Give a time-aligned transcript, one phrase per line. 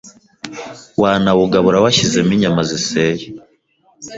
[1.01, 3.25] wanawugabura washyizemo inyama ziseye.